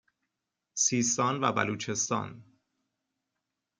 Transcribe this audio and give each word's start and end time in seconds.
سیستان 0.73 1.43
و 1.43 1.51
بلوچستان 1.51 2.43